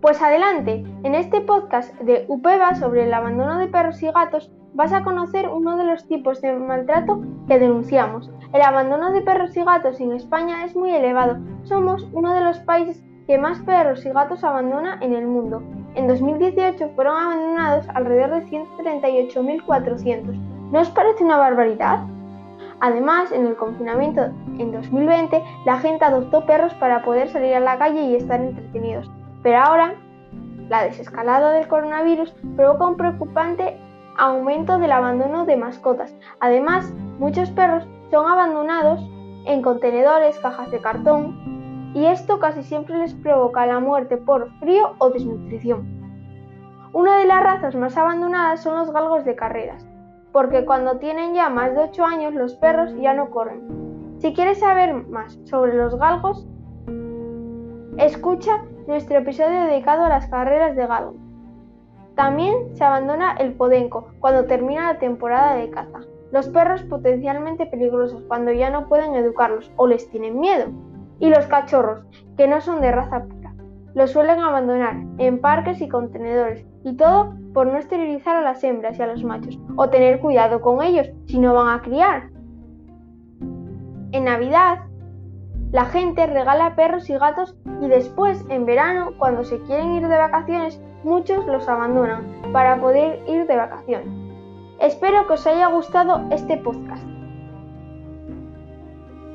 Pues 0.00 0.22
adelante, 0.22 0.84
en 1.02 1.14
este 1.14 1.40
podcast 1.40 1.92
de 2.00 2.24
Upeva 2.28 2.74
sobre 2.76 3.04
el 3.04 3.14
abandono 3.14 3.58
de 3.58 3.66
perros 3.66 4.02
y 4.02 4.10
gatos 4.10 4.50
vas 4.78 4.92
a 4.92 5.02
conocer 5.02 5.48
uno 5.48 5.76
de 5.76 5.82
los 5.82 6.06
tipos 6.06 6.40
de 6.40 6.52
maltrato 6.52 7.20
que 7.48 7.58
denunciamos. 7.58 8.30
El 8.52 8.62
abandono 8.62 9.10
de 9.10 9.22
perros 9.22 9.56
y 9.56 9.64
gatos 9.64 9.98
en 9.98 10.12
España 10.12 10.64
es 10.64 10.76
muy 10.76 10.94
elevado. 10.94 11.38
Somos 11.64 12.06
uno 12.12 12.32
de 12.32 12.42
los 12.42 12.60
países 12.60 13.02
que 13.26 13.38
más 13.38 13.58
perros 13.62 14.06
y 14.06 14.10
gatos 14.10 14.44
abandona 14.44 14.96
en 15.00 15.14
el 15.14 15.26
mundo. 15.26 15.64
En 15.96 16.06
2018 16.06 16.92
fueron 16.94 17.16
abandonados 17.16 17.88
alrededor 17.88 18.38
de 18.38 18.46
138.400. 18.46 20.36
¿No 20.70 20.78
os 20.78 20.90
parece 20.90 21.24
una 21.24 21.38
barbaridad? 21.38 22.04
Además, 22.78 23.32
en 23.32 23.48
el 23.48 23.56
confinamiento 23.56 24.26
en 24.60 24.70
2020, 24.70 25.42
la 25.66 25.80
gente 25.80 26.04
adoptó 26.04 26.46
perros 26.46 26.72
para 26.74 27.02
poder 27.02 27.28
salir 27.30 27.54
a 27.54 27.60
la 27.60 27.78
calle 27.78 28.02
y 28.02 28.14
estar 28.14 28.40
entretenidos. 28.40 29.10
Pero 29.42 29.58
ahora, 29.58 29.94
la 30.68 30.84
desescalada 30.84 31.50
del 31.50 31.66
coronavirus 31.66 32.32
provoca 32.54 32.86
un 32.86 32.96
preocupante 32.96 33.76
aumento 34.18 34.78
del 34.78 34.92
abandono 34.92 35.46
de 35.46 35.56
mascotas. 35.56 36.14
Además, 36.40 36.92
muchos 37.18 37.50
perros 37.50 37.86
son 38.10 38.28
abandonados 38.28 39.00
en 39.46 39.62
contenedores, 39.62 40.38
cajas 40.40 40.70
de 40.70 40.80
cartón, 40.80 41.92
y 41.94 42.04
esto 42.04 42.38
casi 42.38 42.62
siempre 42.62 42.98
les 42.98 43.14
provoca 43.14 43.64
la 43.64 43.80
muerte 43.80 44.18
por 44.18 44.50
frío 44.58 44.94
o 44.98 45.10
desnutrición. 45.10 45.86
Una 46.92 47.16
de 47.16 47.26
las 47.26 47.42
razas 47.42 47.74
más 47.74 47.96
abandonadas 47.96 48.62
son 48.62 48.78
los 48.78 48.92
galgos 48.92 49.24
de 49.24 49.36
carreras, 49.36 49.86
porque 50.32 50.64
cuando 50.64 50.98
tienen 50.98 51.34
ya 51.34 51.48
más 51.48 51.74
de 51.74 51.82
8 51.82 52.04
años 52.04 52.34
los 52.34 52.54
perros 52.56 52.94
ya 53.00 53.14
no 53.14 53.30
corren. 53.30 54.16
Si 54.18 54.34
quieres 54.34 54.58
saber 54.58 54.94
más 55.08 55.38
sobre 55.44 55.74
los 55.74 55.96
galgos, 55.96 56.46
escucha 57.98 58.64
nuestro 58.86 59.18
episodio 59.18 59.62
dedicado 59.62 60.04
a 60.04 60.08
las 60.08 60.26
carreras 60.26 60.74
de 60.76 60.86
galgo. 60.86 61.27
También 62.18 62.74
se 62.74 62.82
abandona 62.82 63.36
el 63.38 63.52
podenco 63.52 64.08
cuando 64.18 64.46
termina 64.46 64.92
la 64.92 64.98
temporada 64.98 65.54
de 65.54 65.70
caza. 65.70 66.00
Los 66.32 66.48
perros 66.48 66.82
potencialmente 66.82 67.64
peligrosos 67.66 68.24
cuando 68.26 68.50
ya 68.50 68.70
no 68.70 68.88
pueden 68.88 69.14
educarlos 69.14 69.70
o 69.76 69.86
les 69.86 70.10
tienen 70.10 70.40
miedo. 70.40 70.66
Y 71.20 71.28
los 71.28 71.46
cachorros, 71.46 72.04
que 72.36 72.48
no 72.48 72.60
son 72.60 72.80
de 72.80 72.90
raza 72.90 73.22
pura. 73.22 73.54
Los 73.94 74.10
suelen 74.10 74.40
abandonar 74.40 74.96
en 75.18 75.40
parques 75.40 75.80
y 75.80 75.88
contenedores. 75.88 76.66
Y 76.82 76.96
todo 76.96 77.36
por 77.54 77.68
no 77.68 77.78
esterilizar 77.78 78.34
a 78.34 78.42
las 78.42 78.64
hembras 78.64 78.98
y 78.98 79.02
a 79.02 79.06
los 79.06 79.22
machos. 79.22 79.56
O 79.76 79.88
tener 79.88 80.18
cuidado 80.18 80.60
con 80.60 80.82
ellos 80.82 81.08
si 81.26 81.38
no 81.38 81.54
van 81.54 81.68
a 81.68 81.82
criar. 81.82 82.30
En 84.10 84.24
Navidad, 84.24 84.87
la 85.72 85.84
gente 85.84 86.26
regala 86.26 86.74
perros 86.74 87.10
y 87.10 87.14
gatos 87.18 87.54
y 87.82 87.88
después, 87.88 88.42
en 88.48 88.64
verano, 88.64 89.12
cuando 89.18 89.44
se 89.44 89.60
quieren 89.62 89.92
ir 89.92 90.08
de 90.08 90.16
vacaciones, 90.16 90.80
muchos 91.04 91.46
los 91.46 91.68
abandonan 91.68 92.24
para 92.52 92.80
poder 92.80 93.22
ir 93.28 93.46
de 93.46 93.56
vacaciones. 93.56 94.08
Espero 94.80 95.26
que 95.26 95.34
os 95.34 95.46
haya 95.46 95.66
gustado 95.66 96.22
este 96.30 96.56
podcast 96.56 97.04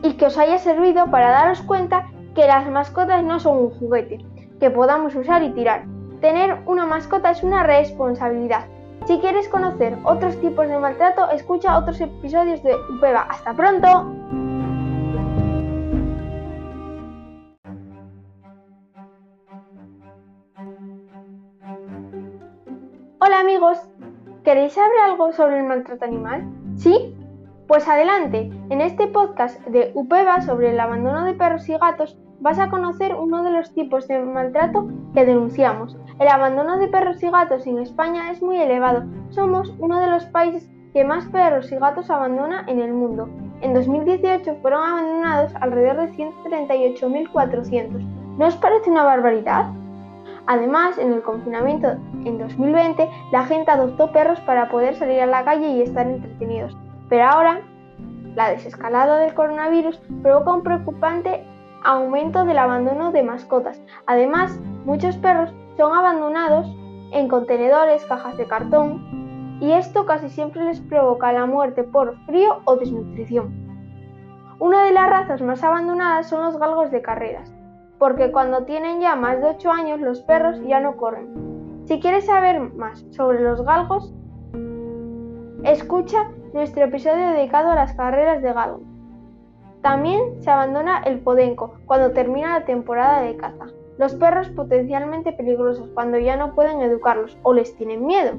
y 0.01 0.13
que 0.13 0.25
os 0.25 0.37
haya 0.37 0.57
servido 0.57 1.09
para 1.11 1.29
daros 1.29 1.61
cuenta 1.61 2.07
que 2.33 2.47
las 2.47 2.67
mascotas 2.69 3.23
no 3.23 3.39
son 3.39 3.57
un 3.57 3.69
juguete 3.69 4.25
que 4.59 4.71
podamos 4.71 5.13
usar 5.15 5.43
y 5.43 5.51
tirar. 5.51 5.85
Tener 6.19 6.57
una 6.65 6.85
mascota 6.85 7.31
es 7.31 7.43
una 7.43 7.63
responsabilidad. 7.63 8.65
Si 9.05 9.19
quieres 9.19 9.49
conocer 9.49 9.97
otros 10.03 10.39
tipos 10.39 10.67
de 10.67 10.79
maltrato, 10.79 11.29
escucha 11.31 11.77
otros 11.77 11.99
episodios 11.99 12.63
de 12.63 12.75
Upeva. 12.89 13.27
¡Hasta 13.29 13.53
pronto! 13.53 14.22
Hola 23.25 23.39
amigos, 23.39 23.79
¿queréis 24.43 24.73
saber 24.73 24.97
algo 25.05 25.31
sobre 25.31 25.59
el 25.59 25.63
maltrato 25.63 26.03
animal? 26.03 26.43
¿Sí? 26.75 27.15
Pues 27.69 27.87
adelante, 27.87 28.51
en 28.69 28.81
este 28.81 29.07
podcast 29.07 29.61
de 29.67 29.93
Upeva 29.95 30.41
sobre 30.41 30.71
el 30.71 30.79
abandono 30.81 31.23
de 31.23 31.33
perros 31.33 31.69
y 31.69 31.77
gatos 31.77 32.17
vas 32.41 32.59
a 32.59 32.69
conocer 32.69 33.15
uno 33.15 33.41
de 33.43 33.51
los 33.51 33.73
tipos 33.73 34.09
de 34.09 34.19
maltrato 34.19 34.89
que 35.13 35.23
denunciamos. 35.23 35.97
El 36.19 36.27
abandono 36.27 36.77
de 36.77 36.89
perros 36.89 37.23
y 37.23 37.29
gatos 37.29 37.65
en 37.65 37.79
España 37.79 38.29
es 38.29 38.41
muy 38.41 38.57
elevado. 38.57 39.05
Somos 39.29 39.73
uno 39.79 40.01
de 40.01 40.07
los 40.07 40.25
países 40.25 40.69
que 40.91 41.05
más 41.05 41.25
perros 41.27 41.71
y 41.71 41.77
gatos 41.77 42.09
abandona 42.09 42.65
en 42.67 42.81
el 42.81 42.91
mundo. 42.91 43.29
En 43.61 43.73
2018 43.73 44.57
fueron 44.61 44.83
abandonados 44.83 45.55
alrededor 45.61 45.95
de 45.95 46.11
138.400. 46.11 48.01
¿No 48.37 48.47
os 48.47 48.57
parece 48.57 48.91
una 48.91 49.03
barbaridad? 49.03 49.67
Además, 50.45 50.97
en 50.97 51.13
el 51.13 51.21
confinamiento 51.21 51.87
en 52.25 52.37
2020, 52.37 53.09
la 53.31 53.45
gente 53.45 53.71
adoptó 53.71 54.11
perros 54.11 54.39
para 54.41 54.69
poder 54.69 54.95
salir 54.95 55.21
a 55.21 55.25
la 55.25 55.45
calle 55.45 55.69
y 55.69 55.81
estar 55.81 56.05
entretenidos. 56.05 56.75
Pero 57.07 57.25
ahora, 57.25 57.61
la 58.35 58.49
desescalada 58.49 59.17
del 59.19 59.33
coronavirus 59.33 60.01
provoca 60.21 60.53
un 60.53 60.63
preocupante 60.63 61.45
aumento 61.83 62.43
del 62.43 62.57
abandono 62.57 63.11
de 63.11 63.23
mascotas. 63.23 63.81
Además, 64.05 64.59
muchos 64.85 65.15
perros 65.17 65.53
son 65.77 65.95
abandonados 65.95 66.67
en 67.11 67.27
contenedores, 67.29 68.03
cajas 68.05 68.35
de 68.37 68.47
cartón, 68.47 69.59
y 69.61 69.71
esto 69.71 70.05
casi 70.05 70.29
siempre 70.29 70.63
les 70.65 70.81
provoca 70.81 71.31
la 71.31 71.45
muerte 71.45 71.83
por 71.83 72.17
frío 72.25 72.59
o 72.65 72.75
desnutrición. 72.75 73.53
Una 74.59 74.83
de 74.83 74.91
las 74.91 75.09
razas 75.09 75.41
más 75.41 75.63
abandonadas 75.63 76.27
son 76.27 76.43
los 76.43 76.57
galgos 76.57 76.91
de 76.91 77.01
carreras 77.01 77.52
porque 78.03 78.33
cuando 78.33 78.65
tienen 78.65 78.99
ya 78.99 79.15
más 79.15 79.39
de 79.39 79.47
8 79.47 79.71
años 79.71 80.01
los 80.01 80.19
perros 80.23 80.59
ya 80.67 80.81
no 80.81 80.97
corren. 80.97 81.85
Si 81.85 82.01
quieres 82.01 82.25
saber 82.25 82.59
más 82.73 83.05
sobre 83.11 83.39
los 83.39 83.63
galgos, 83.63 84.13
escucha 85.63 86.29
nuestro 86.53 86.83
episodio 86.83 87.29
dedicado 87.29 87.71
a 87.71 87.75
las 87.75 87.93
carreras 87.93 88.41
de 88.41 88.51
galgo. 88.51 88.81
También 89.81 90.19
se 90.41 90.51
abandona 90.51 91.01
el 91.05 91.21
podenco 91.21 91.75
cuando 91.85 92.11
termina 92.11 92.59
la 92.59 92.65
temporada 92.65 93.21
de 93.21 93.37
caza. 93.37 93.67
Los 93.97 94.15
perros 94.15 94.49
potencialmente 94.49 95.31
peligrosos 95.31 95.87
cuando 95.93 96.17
ya 96.17 96.35
no 96.35 96.55
pueden 96.55 96.81
educarlos 96.81 97.37
o 97.43 97.53
les 97.53 97.73
tienen 97.77 98.05
miedo. 98.05 98.33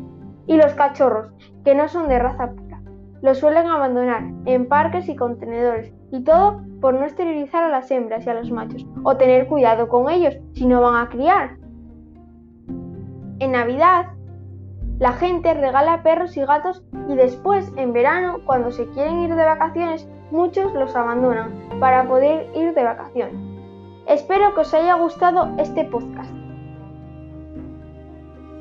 Y 0.47 0.59
los 0.59 0.75
cachorros, 0.75 1.33
que 1.65 1.75
no 1.75 1.89
son 1.89 2.11
de 2.11 2.19
raza 2.19 2.51
pura. 2.51 2.83
Los 3.23 3.39
suelen 3.39 3.69
abandonar 3.69 4.25
en 4.45 4.69
parques 4.69 5.09
y 5.09 5.17
contenedores 5.17 5.91
y 6.11 6.23
todo 6.23 6.61
por 6.85 6.93
no 6.93 7.07
esterilizar 7.07 7.65
a 7.65 7.71
las 7.71 7.91
hembras 7.91 8.27
y 8.27 8.29
a 8.29 8.35
los 8.35 8.51
machos, 8.51 8.85
o 9.05 9.17
tener 9.17 9.47
cuidado 9.47 9.89
con 9.89 10.11
ellos 10.11 10.37
si 10.53 10.67
no 10.67 10.83
van 10.83 10.97
a 10.97 11.09
criar. 11.09 11.57
En 13.39 13.53
Navidad, 13.53 14.09
la 14.99 15.15
gente 15.15 15.55
regala 15.55 16.03
perros 16.03 16.37
y 16.37 16.45
gatos 16.45 16.85
y 17.09 17.15
después, 17.15 17.73
en 17.77 17.95
verano, 17.95 18.41
cuando 18.45 18.71
se 18.71 18.87
quieren 18.91 19.21
ir 19.21 19.35
de 19.35 19.47
vacaciones, 19.47 20.07
muchos 20.31 20.75
los 20.75 20.95
abandonan 20.95 21.55
para 21.81 22.07
poder 22.07 22.51
ir 22.55 22.75
de 22.75 22.85
vacaciones. 22.85 23.35
Espero 24.07 24.53
que 24.53 24.61
os 24.61 24.75
haya 24.75 24.93
gustado 24.97 25.55
este 25.57 25.87
podcast 25.87 26.35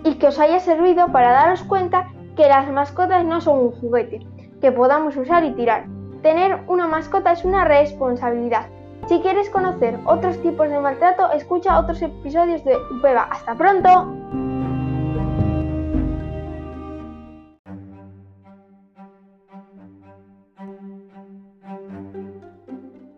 y 0.06 0.13
que 0.13 0.27
os 0.27 0.39
haya 0.39 0.62
servido 0.62 1.12
para 1.12 1.34
daros 1.34 1.62
cuenta 1.63 2.08
que 2.38 2.48
las 2.48 2.72
mascotas 2.72 3.25
no 3.25 3.42
son 3.42 3.60
un 3.60 3.72
juguete 3.72 4.25
que 4.62 4.72
podamos 4.72 5.18
usar 5.18 5.44
y 5.44 5.51
tirar. 5.51 5.92
Tener 6.24 6.62
una 6.68 6.88
mascota 6.88 7.34
es 7.34 7.44
una 7.44 7.65
responsabilidad. 7.65 8.68
Si 9.10 9.20
quieres 9.20 9.50
conocer 9.50 10.00
otros 10.06 10.42
tipos 10.42 10.70
de 10.70 10.80
maltrato, 10.80 11.30
escucha 11.34 11.77
otros 11.77 12.01
episodios 12.01 12.63
de 12.63 12.77
Upeva. 12.77 13.24
¡Hasta 13.30 13.56
pronto! 13.56 13.89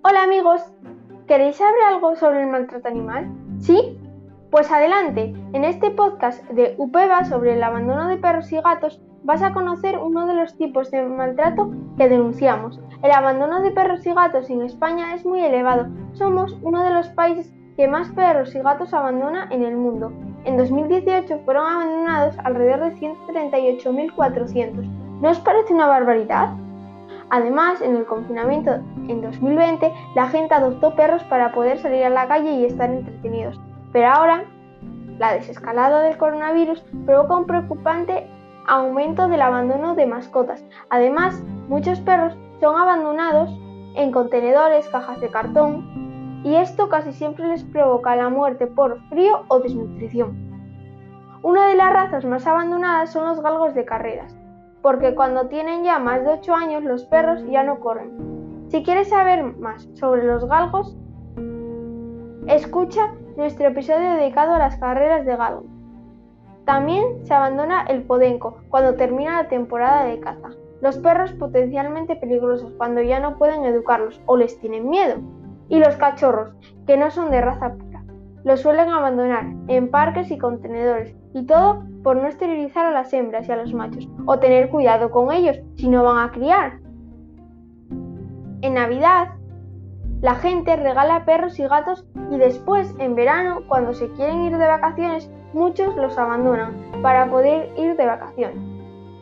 Hola 0.02 0.24
amigos, 0.24 0.64
¿queréis 1.28 1.58
saber 1.58 1.84
algo 1.88 2.16
sobre 2.16 2.42
el 2.42 2.48
maltrato 2.48 2.88
animal? 2.88 3.28
¿Sí? 3.60 4.00
Pues 4.50 4.72
adelante, 4.72 5.32
en 5.54 5.64
este 5.64 5.92
podcast 5.92 6.44
de 6.50 6.74
UPEVA 6.80 7.26
sobre 7.26 7.54
el 7.54 7.62
abandono 7.62 8.08
de 8.08 8.18
perros 8.18 8.52
y 8.52 8.60
gatos 8.60 9.00
vas 9.26 9.42
a 9.42 9.54
conocer 9.54 9.98
uno 9.98 10.28
de 10.28 10.36
los 10.36 10.56
tipos 10.56 10.92
de 10.92 11.02
maltrato 11.02 11.72
que 11.98 12.08
denunciamos. 12.08 12.80
El 13.02 13.12
abandono 13.12 13.62
de 13.62 13.72
perros 13.72 14.06
y 14.06 14.14
gatos 14.14 14.50
en 14.50 14.62
España 14.62 15.16
es 15.16 15.26
muy 15.26 15.42
elevado. 15.42 15.88
Somos 16.14 16.56
uno 16.62 16.84
de 16.84 16.92
los 16.92 17.10
países 17.10 17.52
que 17.76 17.88
más 17.88 18.10
perros 18.10 18.54
y 18.56 18.60
gatos 18.60 18.94
abandona 18.94 19.48
en 19.50 19.64
el 19.64 19.76
mundo. 19.76 20.14
En 20.46 20.58
2018 20.58 21.40
fueron 21.44 21.66
abandonados 21.68 22.38
alrededor 22.44 22.92
de 22.92 22.96
138.400. 22.96 24.86
¿No 25.22 25.30
os 25.30 25.40
parece 25.40 25.74
una 25.74 25.88
barbaridad? 25.88 26.54
Además, 27.32 27.82
en 27.82 27.96
el 27.96 28.06
confinamiento 28.06 28.76
en 29.10 29.22
2020, 29.22 29.92
la 30.16 30.28
gente 30.28 30.54
adoptó 30.54 30.96
perros 30.96 31.24
para 31.24 31.52
poder 31.52 31.80
salir 31.80 32.04
a 32.04 32.12
la 32.12 32.28
calle 32.28 32.52
y 32.52 32.66
estar 32.66 32.92
entretenidos. 32.92 33.60
Pero 33.92 34.08
ahora, 34.08 34.44
la 35.18 35.34
desescalada 35.34 36.02
del 36.02 36.18
coronavirus 36.18 36.84
provoca 37.06 37.38
un 37.38 37.46
preocupante 37.46 38.30
aumento 38.68 39.28
del 39.28 39.42
abandono 39.42 39.96
de 39.96 40.06
mascotas. 40.06 40.64
Además, 40.90 41.42
muchos 41.68 42.00
perros 42.02 42.38
son 42.60 42.78
abandonados 42.78 43.50
en 43.96 44.12
contenedores, 44.12 44.88
cajas 44.90 45.20
de 45.22 45.30
cartón, 45.30 46.42
y 46.44 46.56
esto 46.56 46.90
casi 46.90 47.14
siempre 47.14 47.48
les 47.48 47.64
provoca 47.64 48.16
la 48.16 48.30
muerte 48.30 48.68
por 48.68 49.02
frío 49.10 49.44
o 49.48 49.60
desnutrición. 49.60 50.36
Una 51.42 51.68
de 51.68 51.76
las 51.76 51.94
razas 51.94 52.26
más 52.26 52.46
abandonadas 52.48 53.12
son 53.12 53.28
los 53.28 53.42
galgos 53.42 53.74
de 53.74 53.86
carreras 53.86 54.36
porque 54.86 55.16
cuando 55.16 55.48
tienen 55.48 55.84
ya 55.84 55.98
más 55.98 56.24
de 56.24 56.30
8 56.30 56.54
años 56.54 56.84
los 56.84 57.06
perros 57.06 57.44
ya 57.50 57.64
no 57.64 57.80
corren. 57.80 58.68
Si 58.68 58.84
quieres 58.84 59.10
saber 59.10 59.44
más 59.58 59.90
sobre 59.96 60.24
los 60.24 60.48
galgos, 60.48 60.96
escucha 62.46 63.12
nuestro 63.36 63.70
episodio 63.70 64.12
dedicado 64.12 64.54
a 64.54 64.60
las 64.60 64.78
carreras 64.78 65.26
de 65.26 65.36
galgos. 65.36 65.75
También 66.66 67.26
se 67.26 67.34
abandona 67.34 67.84
el 67.84 68.04
podenco 68.04 68.58
cuando 68.70 68.96
termina 68.96 69.44
la 69.44 69.48
temporada 69.48 70.06
de 70.06 70.20
caza. 70.20 70.50
Los 70.82 70.98
perros 70.98 71.32
potencialmente 71.34 72.16
peligrosos 72.16 72.72
cuando 72.78 73.02
ya 73.02 73.20
no 73.20 73.38
pueden 73.38 73.66
educarlos 73.66 74.20
o 74.26 74.36
les 74.36 74.60
tienen 74.60 74.90
miedo. 74.90 75.16
Y 75.70 75.80
los 75.80 75.96
cachorros, 75.96 76.54
que 76.86 76.98
no 76.98 77.12
son 77.12 77.32
de 77.32 77.42
raza 77.42 77.74
pura. 77.74 78.04
Los 78.44 78.62
suelen 78.62 78.90
abandonar 78.90 79.46
en 79.68 79.90
parques 79.90 80.30
y 80.30 80.38
contenedores 80.38 81.16
y 81.34 81.46
todo 81.46 81.84
por 82.04 82.18
no 82.18 82.28
esterilizar 82.28 82.86
a 82.86 82.92
las 82.92 83.12
hembras 83.14 83.48
y 83.48 83.52
a 83.52 83.58
los 83.58 83.74
machos, 83.74 84.08
o 84.28 84.38
tener 84.38 84.70
cuidado 84.70 85.10
con 85.10 85.32
ellos 85.32 85.60
si 85.76 85.90
no 85.90 86.04
van 86.04 86.18
a 86.18 86.32
criar. 86.32 86.80
En 88.62 88.76
Navidad, 88.76 89.30
la 90.26 90.34
gente 90.34 90.76
regala 90.76 91.24
perros 91.24 91.60
y 91.60 91.68
gatos 91.68 92.04
y 92.32 92.38
después, 92.40 92.96
en 92.98 93.14
verano, 93.14 93.62
cuando 93.68 93.94
se 93.94 94.12
quieren 94.14 94.42
ir 94.42 94.58
de 94.58 94.66
vacaciones, 94.66 95.30
muchos 95.54 95.96
los 95.98 96.18
abandonan 96.18 96.74
para 97.04 97.30
poder 97.30 97.72
ir 97.78 97.96
de 97.96 98.08
vacaciones. 98.08 98.58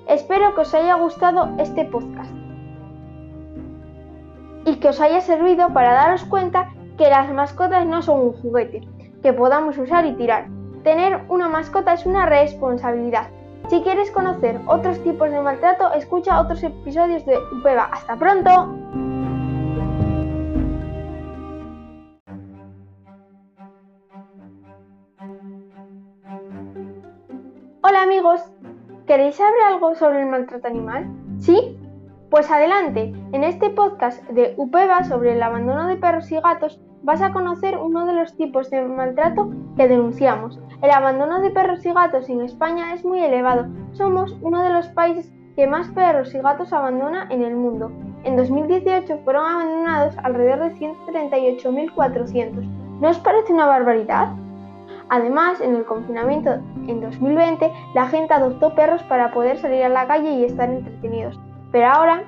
Espero 0.07 0.55
que 0.55 0.61
os 0.61 0.73
haya 0.73 0.93
gustado 0.93 1.49
este 1.57 1.83
podcast 1.83 2.31
y 4.63 4.77
que 4.77 4.87
os 4.87 5.01
haya 5.01 5.19
servido 5.19 5.73
para 5.73 5.91
daros 5.91 6.23
cuenta 6.23 6.69
que 6.97 7.09
las 7.09 7.29
mascotas 7.33 7.85
no 7.85 8.01
son 8.01 8.21
un 8.21 8.33
juguete 8.41 8.87
que 9.21 9.33
podamos 9.33 9.77
usar 9.77 10.05
y 10.05 10.13
tirar, 10.13 10.45
Tener 10.85 11.21
una 11.27 11.49
mascota 11.49 11.93
es 11.93 12.05
una 12.05 12.25
responsabilidad. 12.27 13.27
Si 13.69 13.81
quieres 13.81 14.09
conocer 14.11 14.59
otros 14.67 15.01
tipos 15.03 15.29
de 15.31 15.41
maltrato, 15.41 15.93
escucha 15.93 16.39
otros 16.39 16.63
episodios 16.63 17.25
de 17.25 17.37
Upeva. 17.37 17.89
¡Hasta 17.91 18.15
pronto! 18.17 19.02
Amigos, 28.13 28.41
¿queréis 29.07 29.37
saber 29.37 29.59
algo 29.65 29.95
sobre 29.95 30.21
el 30.21 30.27
maltrato 30.29 30.67
animal? 30.67 31.07
¿Sí? 31.39 31.79
Pues 32.29 32.51
adelante, 32.51 33.11
en 33.31 33.43
este 33.43 33.71
podcast 33.71 34.23
de 34.29 34.53
Upeva 34.55 35.03
sobre 35.03 35.33
el 35.33 35.41
abandono 35.41 35.87
de 35.87 35.95
perros 35.95 36.31
y 36.31 36.39
gatos 36.39 36.79
vas 37.01 37.23
a 37.23 37.33
conocer 37.33 37.75
uno 37.75 38.05
de 38.05 38.13
los 38.13 38.37
tipos 38.37 38.69
de 38.69 38.83
maltrato 38.83 39.49
que 39.75 39.87
denunciamos. 39.87 40.59
El 40.83 40.91
abandono 40.91 41.41
de 41.41 41.49
perros 41.49 41.83
y 41.87 41.91
gatos 41.91 42.29
en 42.29 42.41
España 42.41 42.93
es 42.93 43.03
muy 43.03 43.19
elevado. 43.19 43.65
Somos 43.93 44.37
uno 44.43 44.61
de 44.61 44.69
los 44.69 44.89
países 44.89 45.33
que 45.55 45.65
más 45.65 45.87
perros 45.87 46.35
y 46.35 46.37
gatos 46.37 46.71
abandona 46.71 47.27
en 47.31 47.41
el 47.41 47.55
mundo. 47.55 47.91
En 48.25 48.37
2018 48.37 49.21
fueron 49.23 49.43
abandonados 49.43 50.15
alrededor 50.19 50.69
de 50.69 50.75
138.400. 50.75 52.63
¿No 53.01 53.09
os 53.09 53.17
parece 53.17 53.53
una 53.53 53.65
barbaridad? 53.65 54.35
Además, 55.13 55.61
en 55.61 55.75
el 55.75 55.85
confinamiento 55.85 56.53
en 56.87 56.99
2020, 56.99 57.71
la 57.93 58.07
gente 58.07 58.33
adoptó 58.33 58.73
perros 58.73 59.03
para 59.03 59.31
poder 59.31 59.59
salir 59.59 59.83
a 59.83 59.89
la 59.89 60.07
calle 60.07 60.31
y 60.31 60.43
estar 60.43 60.67
entretenidos. 60.67 61.39
Pero 61.71 61.85
ahora, 61.85 62.23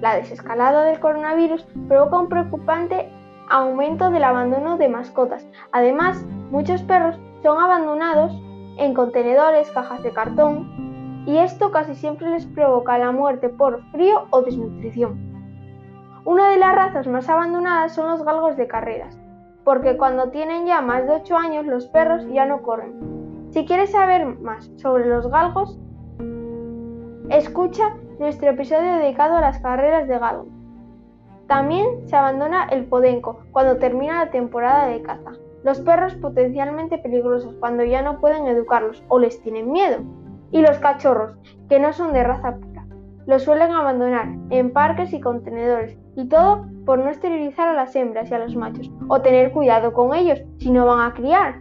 la 0.00 0.16
desescalada 0.16 0.84
del 0.84 0.98
coronavirus 0.98 1.66
provoca 1.88 2.18
un 2.18 2.30
preocupante 2.30 3.12
aumento 3.50 4.08
del 4.08 4.24
abandono 4.24 4.78
de 4.78 4.88
mascotas. 4.88 5.46
Además, 5.72 6.24
muchos 6.50 6.82
perros 6.84 7.20
son 7.42 7.62
abandonados 7.62 8.32
en 8.78 8.94
contenedores, 8.94 9.70
cajas 9.72 10.02
de 10.02 10.14
cartón, 10.14 11.24
y 11.26 11.36
esto 11.36 11.70
casi 11.70 11.94
siempre 11.94 12.30
les 12.30 12.46
provoca 12.46 12.96
la 12.96 13.12
muerte 13.12 13.50
por 13.50 13.82
frío 13.90 14.26
o 14.30 14.40
desnutrición. 14.40 15.20
Una 16.24 16.48
de 16.48 16.56
las 16.56 16.74
razas 16.74 17.06
más 17.08 17.28
abandonadas 17.28 17.94
son 17.94 18.08
los 18.08 18.24
galgos 18.24 18.56
de 18.56 18.66
carreras, 18.66 19.18
porque 19.66 19.96
cuando 19.96 20.30
tienen 20.30 20.64
ya 20.64 20.80
más 20.80 21.08
de 21.08 21.14
8 21.14 21.36
años 21.36 21.66
los 21.66 21.86
perros 21.88 22.24
ya 22.32 22.46
no 22.46 22.62
corren. 22.62 23.48
Si 23.50 23.66
quieres 23.66 23.90
saber 23.90 24.24
más 24.38 24.70
sobre 24.76 25.06
los 25.06 25.28
galgos, 25.28 25.76
escucha 27.30 27.96
nuestro 28.20 28.50
episodio 28.50 28.94
dedicado 28.94 29.34
a 29.34 29.40
las 29.40 29.58
carreras 29.58 30.06
de 30.06 30.20
galgos. 30.20 30.46
También 31.48 32.06
se 32.06 32.14
abandona 32.14 32.68
el 32.70 32.84
podenco 32.84 33.40
cuando 33.50 33.78
termina 33.78 34.24
la 34.26 34.30
temporada 34.30 34.86
de 34.86 35.02
caza. 35.02 35.32
Los 35.64 35.80
perros 35.80 36.14
potencialmente 36.14 36.98
peligrosos 36.98 37.52
cuando 37.58 37.82
ya 37.82 38.02
no 38.02 38.20
pueden 38.20 38.46
educarlos 38.46 39.02
o 39.08 39.18
les 39.18 39.42
tienen 39.42 39.72
miedo. 39.72 39.98
Y 40.52 40.60
los 40.60 40.78
cachorros, 40.78 41.36
que 41.68 41.80
no 41.80 41.92
son 41.92 42.12
de 42.12 42.22
raza 42.22 42.54
pura. 42.54 42.86
Los 43.26 43.42
suelen 43.42 43.72
abandonar 43.72 44.28
en 44.50 44.72
parques 44.72 45.12
y 45.12 45.20
contenedores, 45.20 45.98
y 46.16 46.28
todo 46.28 46.66
por 46.84 46.98
no 46.98 47.10
esterilizar 47.10 47.68
a 47.68 47.74
las 47.74 47.94
hembras 47.94 48.30
y 48.30 48.34
a 48.34 48.38
los 48.38 48.56
machos, 48.56 48.90
o 49.08 49.20
tener 49.20 49.52
cuidado 49.52 49.92
con 49.92 50.14
ellos 50.14 50.40
si 50.58 50.70
no 50.70 50.86
van 50.86 51.00
a 51.00 51.14
criar. 51.14 51.60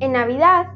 En 0.00 0.12
Navidad, 0.12 0.68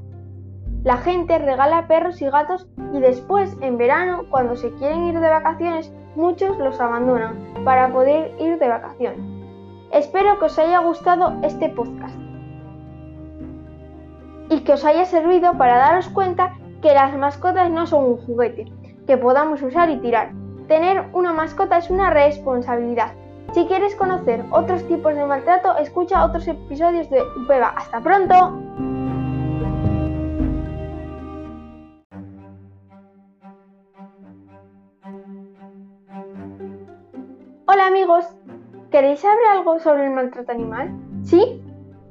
la 0.84 0.98
gente 0.98 1.38
regala 1.38 1.88
perros 1.88 2.22
y 2.22 2.26
gatos 2.26 2.68
y 2.92 3.00
después, 3.00 3.56
en 3.60 3.76
verano, 3.78 4.24
cuando 4.30 4.54
se 4.54 4.72
quieren 4.74 5.04
ir 5.04 5.18
de 5.18 5.28
vacaciones, 5.28 5.92
muchos 6.14 6.56
los 6.58 6.80
abandonan 6.80 7.36
para 7.64 7.92
poder 7.92 8.34
ir 8.38 8.58
de 8.58 8.68
vacaciones. 8.68 9.20
Espero 9.92 10.38
que 10.38 10.44
os 10.44 10.58
haya 10.58 10.78
gustado 10.80 11.34
este 11.42 11.70
podcast 11.70 12.14
y 14.48 14.60
que 14.60 14.72
os 14.72 14.84
haya 14.84 15.04
servido 15.06 15.56
para 15.58 15.78
daros 15.78 16.08
cuenta 16.08 16.54
que 16.82 16.94
las 16.94 17.16
mascotas 17.16 17.70
no 17.70 17.86
son 17.86 18.04
un 18.04 18.16
juguete 18.18 18.66
que 19.06 19.16
podamos 19.16 19.62
usar 19.62 19.90
y 19.90 19.96
tirar. 19.96 20.30
Tener 20.68 21.04
una 21.12 21.32
mascota 21.32 21.78
es 21.78 21.90
una 21.90 22.10
responsabilidad. 22.10 23.12
Si 23.52 23.66
quieres 23.66 23.94
conocer 23.94 24.44
otros 24.50 24.84
tipos 24.88 25.14
de 25.14 25.24
maltrato, 25.24 25.76
escucha 25.78 26.24
otros 26.24 26.48
episodios 26.48 27.08
de 27.08 27.22
Upeva. 27.22 27.68
¡Hasta 27.68 28.00
pronto! 28.00 28.34
Hola 37.66 37.86
amigos, 37.86 38.24
¿queréis 38.90 39.20
saber 39.20 39.46
algo 39.52 39.78
sobre 39.78 40.06
el 40.06 40.10
maltrato 40.10 40.50
animal? 40.50 40.90
¿Sí? 41.22 41.62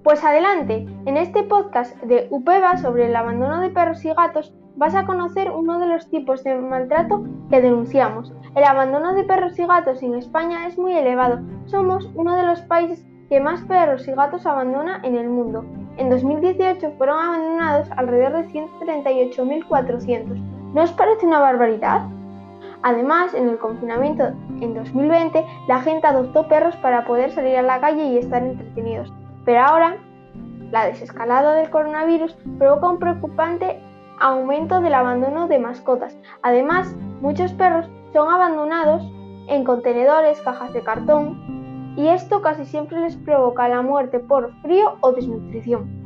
Pues 0.04 0.24
adelante, 0.24 0.88
en 1.06 1.18
este 1.18 1.44
podcast 1.44 1.98
de 2.04 2.28
UPEVA 2.30 2.78
sobre 2.78 3.08
el 3.08 3.16
abandono 3.18 3.60
de 3.60 3.70
perros 3.70 4.06
y 4.06 4.14
gatos 4.14 4.54
vas 4.76 4.96
a 4.96 5.06
conocer 5.06 5.52
uno 5.52 5.80
de 5.80 5.88
los 5.88 6.10
tipos 6.10 6.44
de 6.44 6.56
maltrato 6.56 7.24
que 7.50 7.62
denunciamos. 7.62 8.34
El 8.56 8.64
abandono 8.64 9.14
de 9.14 9.24
perros 9.24 9.58
y 9.58 9.66
gatos 9.66 10.02
en 10.04 10.16
España 10.16 10.68
es 10.68 10.78
muy 10.78 10.94
elevado. 10.94 11.40
Somos 11.66 12.10
uno 12.16 12.36
de 12.36 12.44
los 12.44 12.62
países 12.62 13.06
que 13.30 13.40
más 13.40 13.62
perros 13.64 14.08
y 14.08 14.12
gatos 14.12 14.46
abandona 14.46 15.00
en 15.04 15.16
el 15.16 15.30
mundo. 15.30 15.66
En 15.98 16.10
2018 16.10 16.94
fueron 16.98 17.20
abandonados 17.20 17.90
alrededor 17.92 18.34
de 18.34 18.50
138.400. 18.50 20.40
¿No 20.74 20.84
os 20.84 20.92
parece 20.92 21.26
una 21.26 21.40
barbaridad? 21.40 22.08
Además, 22.84 23.34
en 23.34 23.50
el 23.50 23.58
confinamiento 23.58 24.26
en 24.62 24.76
2020, 24.76 25.44
la 25.68 25.82
gente 25.82 26.06
adoptó 26.06 26.48
perros 26.48 26.76
para 26.78 27.06
poder 27.06 27.32
salir 27.32 27.58
a 27.58 27.64
la 27.64 27.80
calle 27.80 28.06
y 28.06 28.18
estar 28.18 28.44
entretenidos. 28.44 29.12
Pero 29.44 29.62
ahora, 29.62 29.98
la 30.72 30.86
desescalada 30.86 31.54
del 31.54 31.70
coronavirus 31.70 32.38
provoca 32.60 32.90
un 32.90 33.00
preocupante 33.00 33.82
aumento 34.20 34.82
del 34.82 34.94
abandono 34.94 35.48
de 35.48 35.60
mascotas. 35.60 36.18
Además, 36.42 36.96
muchos 37.22 37.54
perros 37.54 37.90
son 38.14 38.30
abandonados 38.30 39.04
en 39.48 39.64
contenedores, 39.64 40.42
cajas 40.42 40.74
de 40.74 40.84
cartón, 40.84 41.94
y 41.98 42.08
esto 42.08 42.42
casi 42.42 42.66
siempre 42.66 43.00
les 43.00 43.16
provoca 43.16 43.68
la 43.70 43.82
muerte 43.82 44.20
por 44.20 44.54
frío 44.62 44.96
o 45.02 45.12
desnutrición. 45.12 46.06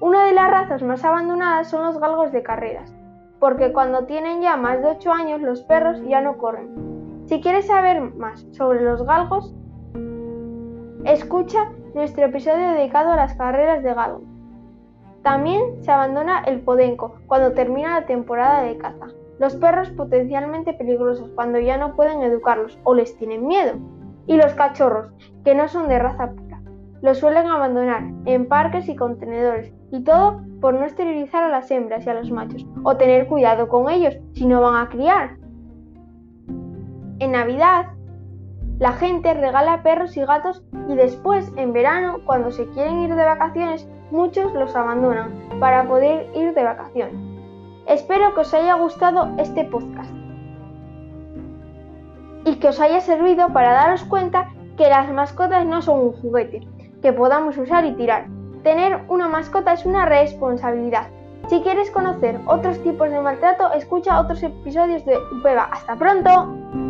Una 0.00 0.24
de 0.24 0.32
las 0.32 0.50
razas 0.50 0.82
más 0.82 1.04
abandonadas 1.04 1.68
son 1.68 1.84
los 1.84 1.98
galgos 1.98 2.32
de 2.32 2.42
carreras, 2.42 2.94
porque 3.38 3.72
cuando 3.72 4.06
tienen 4.06 4.40
ya 4.40 4.56
más 4.56 4.80
de 4.80 4.88
8 4.88 5.12
años 5.12 5.40
los 5.40 5.62
perros 5.62 6.00
ya 6.06 6.20
no 6.20 6.38
corren. 6.38 7.24
Si 7.26 7.40
quieres 7.40 7.66
saber 7.66 8.00
más 8.14 8.46
sobre 8.52 8.82
los 8.82 9.04
galgos, 9.04 9.54
escucha 11.04 11.70
nuestro 11.94 12.26
episodio 12.26 12.68
dedicado 12.70 13.12
a 13.12 13.16
las 13.16 13.34
carreras 13.34 13.82
de 13.82 13.94
galgo. 13.94 14.29
También 15.22 15.82
se 15.82 15.90
abandona 15.90 16.42
el 16.46 16.60
podenco 16.60 17.16
cuando 17.26 17.52
termina 17.52 18.00
la 18.00 18.06
temporada 18.06 18.62
de 18.62 18.78
caza. 18.78 19.08
Los 19.38 19.54
perros 19.56 19.90
potencialmente 19.90 20.72
peligrosos 20.74 21.30
cuando 21.34 21.58
ya 21.58 21.76
no 21.76 21.94
pueden 21.94 22.22
educarlos 22.22 22.78
o 22.84 22.94
les 22.94 23.16
tienen 23.16 23.46
miedo. 23.46 23.74
Y 24.26 24.36
los 24.36 24.54
cachorros, 24.54 25.12
que 25.44 25.54
no 25.54 25.68
son 25.68 25.88
de 25.88 25.98
raza 25.98 26.30
pura. 26.30 26.60
Los 27.02 27.18
suelen 27.18 27.46
abandonar 27.46 28.04
en 28.26 28.46
parques 28.46 28.88
y 28.88 28.96
contenedores 28.96 29.72
y 29.90 30.04
todo 30.04 30.42
por 30.60 30.74
no 30.74 30.84
esterilizar 30.84 31.42
a 31.42 31.48
las 31.48 31.70
hembras 31.70 32.06
y 32.06 32.10
a 32.10 32.14
los 32.14 32.30
machos 32.30 32.66
o 32.82 32.96
tener 32.96 33.26
cuidado 33.26 33.68
con 33.68 33.88
ellos 33.88 34.16
si 34.34 34.46
no 34.46 34.60
van 34.60 34.76
a 34.76 34.88
criar. 34.88 35.36
En 37.18 37.32
Navidad, 37.32 37.86
la 38.78 38.92
gente 38.92 39.34
regala 39.34 39.82
perros 39.82 40.16
y 40.16 40.20
gatos 40.24 40.62
y 40.88 40.94
después, 40.94 41.52
en 41.56 41.72
verano, 41.72 42.18
cuando 42.24 42.50
se 42.50 42.66
quieren 42.68 43.00
ir 43.00 43.14
de 43.14 43.24
vacaciones, 43.24 43.88
muchos 44.10 44.52
los 44.54 44.74
abandonan 44.74 45.32
para 45.60 45.86
poder 45.86 46.28
ir 46.34 46.54
de 46.54 46.64
vacaciones. 46.64 47.14
Espero 47.86 48.34
que 48.34 48.40
os 48.40 48.54
haya 48.54 48.74
gustado 48.74 49.30
este 49.38 49.64
podcast 49.64 50.10
y 52.44 52.56
que 52.56 52.68
os 52.68 52.80
haya 52.80 53.00
servido 53.00 53.48
para 53.52 53.72
daros 53.72 54.04
cuenta 54.04 54.48
que 54.76 54.88
las 54.88 55.10
mascotas 55.12 55.66
no 55.66 55.82
son 55.82 56.00
un 56.00 56.12
juguete 56.12 56.66
que 57.02 57.12
podamos 57.12 57.56
usar 57.58 57.84
y 57.84 57.92
tirar. 57.92 58.26
Tener 58.62 59.00
una 59.08 59.28
mascota 59.28 59.72
es 59.72 59.84
una 59.86 60.06
responsabilidad. 60.06 61.08
Si 61.48 61.60
quieres 61.62 61.90
conocer 61.90 62.38
otros 62.46 62.82
tipos 62.82 63.10
de 63.10 63.20
maltrato, 63.20 63.72
escucha 63.72 64.20
otros 64.20 64.42
episodios 64.42 65.04
de 65.04 65.18
Upeva. 65.32 65.64
¡Hasta 65.72 65.96
pronto! 65.96 66.89